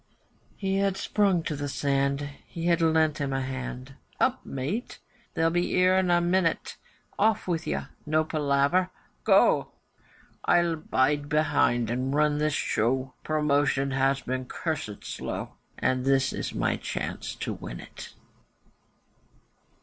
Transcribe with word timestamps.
He 0.57 0.77
had 0.77 0.97
sprung 0.97 1.43
to 1.43 1.55
the 1.55 1.69
sand, 1.69 2.27
he 2.47 2.65
had 2.65 2.81
lent 2.81 3.19
him 3.19 3.31
a 3.31 3.41
hand, 3.41 3.93
'Up, 4.19 4.43
mate! 4.43 4.97
They'll 5.35 5.51
be 5.51 5.75
'ere 5.75 5.95
in 5.99 6.09
a 6.09 6.19
minute; 6.19 6.75
Off 7.19 7.47
with 7.47 7.67
you! 7.67 7.83
No 8.07 8.23
palaver! 8.23 8.89
Go! 9.23 9.73
I'll 10.43 10.75
bide 10.75 11.29
be'ind 11.29 11.91
and 11.91 12.15
run 12.15 12.39
this 12.39 12.55
show. 12.55 13.13
Promotion 13.23 13.91
has 13.91 14.21
been 14.21 14.45
cursed 14.45 15.03
slow, 15.05 15.51
And 15.77 16.03
this 16.03 16.33
is 16.33 16.55
my 16.55 16.77
chance 16.77 17.35
to 17.35 17.53
win 17.53 17.79
it. 17.79 18.15